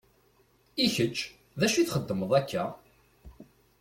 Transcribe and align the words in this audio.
I 0.83 0.85
kečči 0.95 1.25
d 1.59 1.61
acu 1.65 1.77
i 1.79 1.83
txeddmeḍ 1.87 2.31
akka? 2.39 2.63